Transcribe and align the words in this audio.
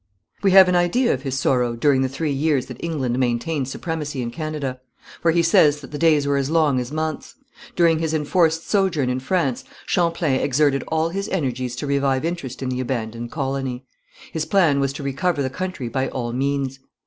We 0.41 0.49
have 0.49 0.67
an 0.67 0.75
idea 0.75 1.13
of 1.13 1.21
his 1.21 1.37
sorrow 1.37 1.75
during 1.75 2.01
the 2.01 2.09
three 2.09 2.31
years 2.31 2.65
that 2.65 2.83
England 2.83 3.19
maintained 3.19 3.67
supremacy 3.67 4.19
in 4.23 4.31
Canada, 4.31 4.79
for 5.21 5.29
he 5.29 5.43
says 5.43 5.79
that 5.81 5.91
the 5.91 5.99
days 5.99 6.25
were 6.25 6.37
as 6.37 6.49
long 6.49 6.79
as 6.79 6.91
months. 6.91 7.35
During 7.75 7.99
his 7.99 8.11
enforced 8.11 8.67
sojourn 8.67 9.11
in 9.11 9.19
France, 9.19 9.63
Champlain 9.85 10.39
exerted 10.39 10.83
all 10.87 11.09
his 11.09 11.29
energies 11.29 11.75
to 11.75 11.85
revive 11.85 12.25
interest 12.25 12.63
in 12.63 12.69
the 12.69 12.79
abandoned 12.79 13.29
colony. 13.31 13.85
His 14.31 14.45
plan 14.47 14.79
was 14.79 14.91
to 14.93 15.03
recover 15.03 15.43
the 15.43 15.51
country 15.51 15.87
by 15.87 16.07
all 16.09 16.33
means. 16.33 16.79